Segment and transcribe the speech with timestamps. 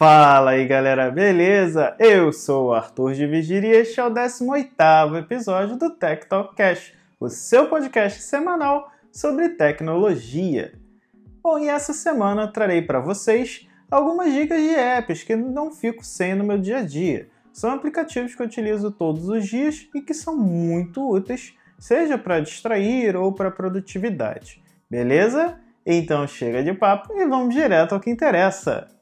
[0.00, 1.94] Fala aí galera, beleza?
[1.98, 6.56] Eu sou o Arthur de Vigíria e este é o 18º episódio do Tech Talk
[6.56, 10.72] Cash, o seu podcast semanal sobre tecnologia.
[11.42, 16.34] Bom, e essa semana trarei para vocês algumas dicas de apps que não fico sem
[16.34, 17.28] no meu dia a dia.
[17.52, 22.40] São aplicativos que eu utilizo todos os dias e que são muito úteis, seja para
[22.40, 24.62] distrair ou para produtividade.
[24.90, 25.60] Beleza?
[25.84, 28.98] Então chega de papo e vamos direto ao que interessa.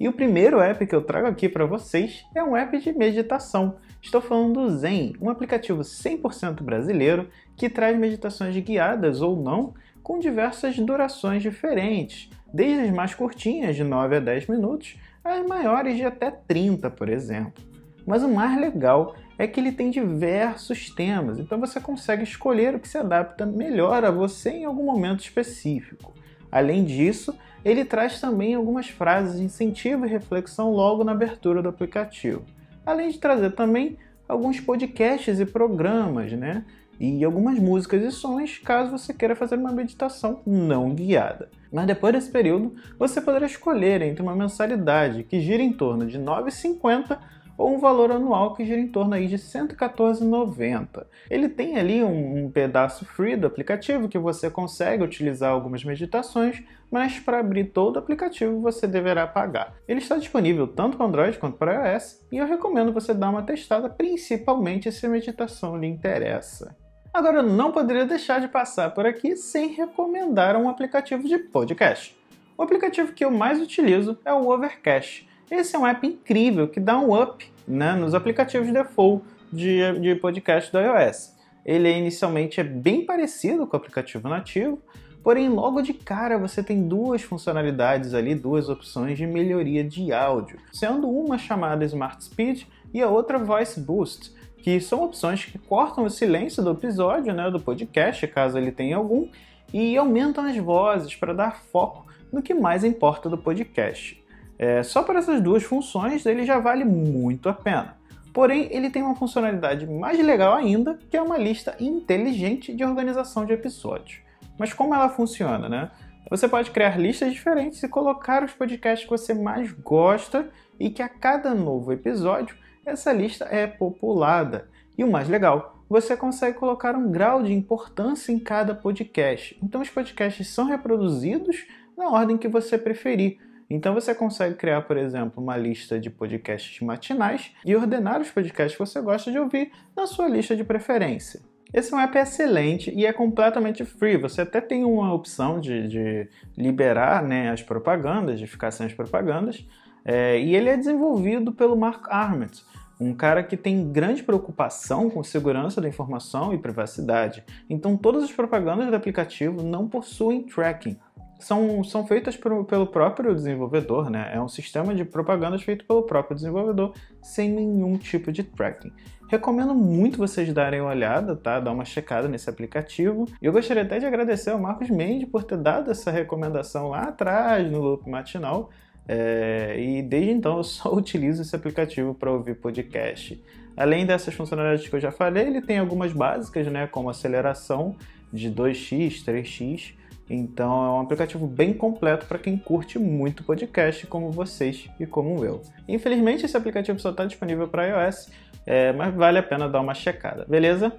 [0.00, 3.78] E o primeiro app que eu trago aqui para vocês é um app de meditação.
[4.00, 10.20] Estou falando do Zen, um aplicativo 100% brasileiro que traz meditações guiadas ou não com
[10.20, 16.04] diversas durações diferentes, desde as mais curtinhas, de 9 a 10 minutos, às maiores de
[16.04, 17.64] até 30, por exemplo.
[18.06, 22.78] Mas o mais legal é que ele tem diversos temas, então você consegue escolher o
[22.78, 26.14] que se adapta melhor a você em algum momento específico.
[26.50, 31.68] Além disso, ele traz também algumas frases de incentivo e reflexão logo na abertura do
[31.68, 32.44] aplicativo.
[32.84, 36.64] Além de trazer também alguns podcasts e programas, né?
[37.00, 41.48] E algumas músicas e sons, caso você queira fazer uma meditação não guiada.
[41.72, 46.16] Mas depois desse período, você poderá escolher entre uma mensalidade que gira em torno de
[46.16, 47.18] R$ 9,50
[47.58, 51.04] ou um valor anual que gira em torno aí de R$ 114,90.
[51.28, 56.62] Ele tem ali um, um, pedaço free do aplicativo que você consegue utilizar algumas meditações,
[56.88, 59.74] mas para abrir todo o aplicativo você deverá pagar.
[59.88, 63.42] Ele está disponível tanto para Android quanto para iOS e eu recomendo você dar uma
[63.42, 66.76] testada, principalmente se a meditação lhe interessa.
[67.12, 72.16] Agora, eu não poderia deixar de passar por aqui sem recomendar um aplicativo de podcast.
[72.56, 75.27] O aplicativo que eu mais utilizo é o Overcast.
[75.50, 80.14] Esse é um app incrível que dá um up né, nos aplicativos default de, de
[80.16, 81.34] podcast do iOS.
[81.64, 84.82] Ele inicialmente é bem parecido com o aplicativo nativo,
[85.22, 90.58] porém logo de cara você tem duas funcionalidades ali, duas opções de melhoria de áudio,
[90.70, 96.04] sendo uma chamada Smart Speed e a outra Voice Boost, que são opções que cortam
[96.04, 99.28] o silêncio do episódio, né, do podcast, caso ele tenha algum,
[99.72, 104.22] e aumentam as vozes para dar foco no que mais importa do podcast.
[104.58, 107.96] É, só por essas duas funções ele já vale muito a pena.
[108.32, 113.44] Porém, ele tem uma funcionalidade mais legal ainda, que é uma lista inteligente de organização
[113.46, 114.20] de episódios.
[114.58, 115.90] Mas como ela funciona, né?
[116.30, 120.48] Você pode criar listas diferentes e colocar os podcasts que você mais gosta
[120.78, 122.54] e que a cada novo episódio
[122.84, 124.68] essa lista é populada.
[124.96, 129.58] E o mais legal, você consegue colocar um grau de importância em cada podcast.
[129.62, 133.38] Então os podcasts são reproduzidos na ordem que você preferir.
[133.70, 138.72] Então você consegue criar, por exemplo, uma lista de podcasts matinais e ordenar os podcasts
[138.72, 141.40] que você gosta de ouvir na sua lista de preferência.
[141.72, 144.16] Esse é um app excelente e é completamente free.
[144.16, 148.94] Você até tem uma opção de, de liberar né, as propagandas, de ficar sem as
[148.94, 149.66] propagandas.
[150.02, 152.62] É, e ele é desenvolvido pelo Mark Arment,
[152.98, 157.44] um cara que tem grande preocupação com segurança da informação e privacidade.
[157.68, 160.98] Então todas as propagandas do aplicativo não possuem tracking
[161.38, 164.30] são, são feitas por, pelo próprio desenvolvedor, né?
[164.34, 168.92] É um sistema de propagandas feito pelo próprio desenvolvedor, sem nenhum tipo de tracking.
[169.28, 171.60] Recomendo muito vocês darem uma olhada, tá?
[171.60, 173.26] Dar uma checada nesse aplicativo.
[173.40, 177.02] E eu gostaria até de agradecer ao Marcos Mendes por ter dado essa recomendação lá
[177.02, 178.70] atrás no Loop Matinal.
[179.06, 183.42] É, e desde então eu só utilizo esse aplicativo para ouvir podcast.
[183.76, 187.94] Além dessas funcionalidades que eu já falei, ele tem algumas básicas, né, como aceleração
[188.32, 189.94] de 2x, 3x,
[190.28, 195.44] então é um aplicativo bem completo para quem curte muito podcast como vocês e como
[195.44, 195.62] eu.
[195.86, 198.30] Infelizmente esse aplicativo só está disponível para iOS,
[198.66, 200.92] é, mas vale a pena dar uma checada, beleza?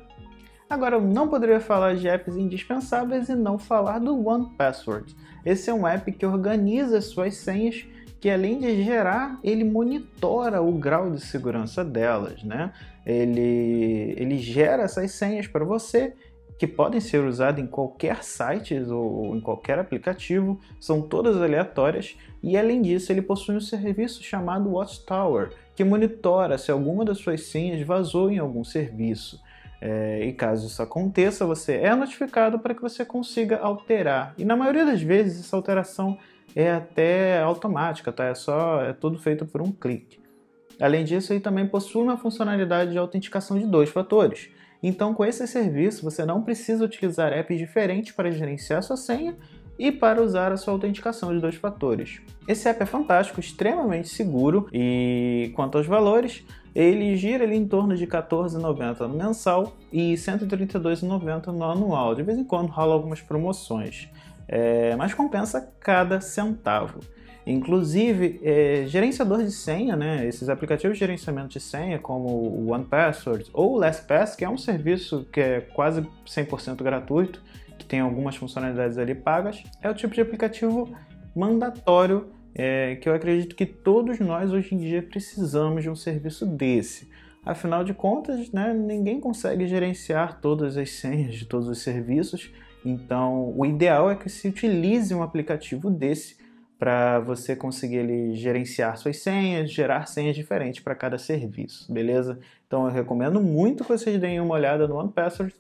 [0.70, 5.16] Agora eu não poderia falar de apps indispensáveis e não falar do One Password.
[5.46, 7.86] Esse é um app que organiza suas senhas
[8.20, 12.74] que além de gerar, ele monitora o grau de segurança delas, né?
[13.06, 16.14] Ele, ele gera essas senhas para você
[16.60, 22.58] que podem ser usadas em qualquer site ou em qualquer aplicativo, são todas aleatórias e
[22.58, 27.82] além disso ele possui um serviço chamado Watchtower, que monitora se alguma das suas senhas
[27.88, 29.42] vazou em algum serviço.
[29.82, 34.34] É, e caso isso aconteça, você é notificado para que você consiga alterar.
[34.38, 36.18] E na maioria das vezes essa alteração
[36.54, 38.26] é até automática, tá?
[38.26, 40.20] É só é tudo feito por um clique.
[40.78, 44.50] Além disso, ele também possui uma funcionalidade de autenticação de dois fatores.
[44.82, 49.36] Então, com esse serviço, você não precisa utilizar apps diferentes para gerenciar sua senha
[49.78, 52.22] e para usar a sua autenticação de dois fatores.
[52.48, 56.46] Esse app é fantástico, extremamente seguro e quanto aos valores,
[56.76, 62.14] ele gira ali em torno de R$14,90 no mensal e R$132,90 no anual.
[62.14, 64.10] De vez em quando rola algumas promoções.
[64.50, 67.00] é, mas compensa cada centavo.
[67.50, 73.50] Inclusive, é, gerenciador de senha, né, esses aplicativos de gerenciamento de senha, como o OnePassword
[73.52, 77.42] ou o LastPass, que é um serviço que é quase 100% gratuito,
[77.76, 80.96] que tem algumas funcionalidades ali pagas, é o tipo de aplicativo
[81.36, 86.46] mandatório é, que eu acredito que todos nós hoje em dia precisamos de um serviço
[86.46, 87.10] desse.
[87.44, 92.52] Afinal de contas, né, ninguém consegue gerenciar todas as senhas de todos os serviços,
[92.86, 96.38] então o ideal é que se utilize um aplicativo desse
[96.80, 102.40] para você conseguir gerenciar suas senhas, gerar senhas diferentes para cada serviço, beleza?
[102.66, 105.54] Então eu recomendo muito que vocês deem uma olhada no OnePassword.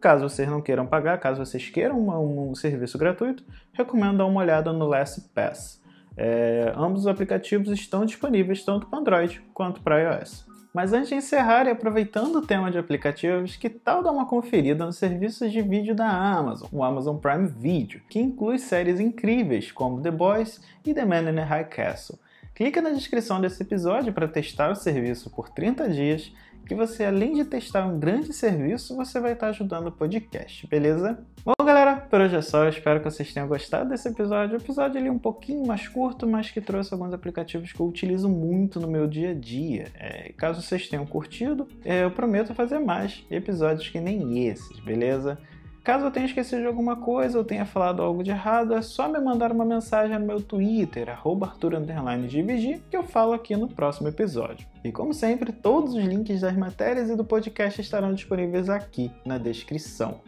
[0.00, 4.72] Caso vocês não queiram pagar, caso vocês queiram um serviço gratuito, recomendo dar uma olhada
[4.72, 5.80] no LastPass.
[6.16, 10.51] É, ambos os aplicativos estão disponíveis tanto para Android quanto para iOS.
[10.72, 14.86] Mas antes de encerrar e aproveitando o tema de aplicativos, que tal dar uma conferida
[14.86, 20.00] nos serviços de vídeo da Amazon, o Amazon Prime Video, que inclui séries incríveis como
[20.00, 22.18] The Boys e The Man in the High Castle.
[22.54, 26.32] Clica na descrição desse episódio para testar o serviço por 30 dias
[26.66, 31.18] que você, além de testar um grande serviço, você vai estar ajudando o podcast, beleza?
[31.44, 31.81] Bom, galera,
[32.12, 32.64] por hoje é só.
[32.64, 34.58] Eu espero que vocês tenham gostado desse episódio.
[34.58, 38.28] O episódio ali um pouquinho mais curto, mas que trouxe alguns aplicativos que eu utilizo
[38.28, 39.86] muito no meu dia a dia.
[39.98, 45.38] É, caso vocês tenham curtido, é, eu prometo fazer mais episódios que nem esses, beleza?
[45.82, 49.08] Caso eu tenha esquecido de alguma coisa ou tenha falado algo de errado, é só
[49.08, 54.66] me mandar uma mensagem no meu Twitter, ArthurGVG, que eu falo aqui no próximo episódio.
[54.84, 59.38] E como sempre, todos os links das matérias e do podcast estarão disponíveis aqui na
[59.38, 60.20] descrição.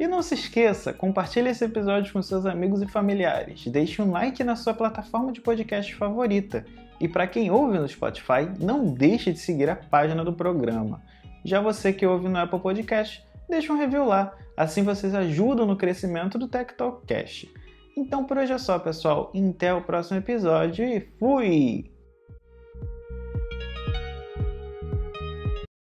[0.00, 4.42] E não se esqueça, compartilhe esse episódio com seus amigos e familiares, deixe um like
[4.42, 6.64] na sua plataforma de podcast favorita.
[6.98, 11.02] E para quem ouve no Spotify, não deixe de seguir a página do programa.
[11.44, 15.74] Já você que ouve no Apple Podcast, deixe um review lá Assim vocês ajudam no
[15.74, 17.46] crescimento do Tech Talk Cash.
[17.96, 19.32] Então por hoje é só, pessoal.
[19.34, 21.90] Até o próximo episódio e fui!